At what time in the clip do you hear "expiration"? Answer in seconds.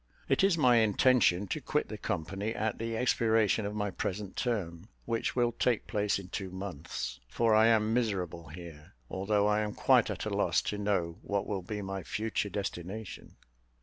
2.97-3.67